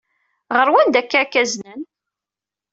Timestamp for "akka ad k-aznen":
0.99-1.81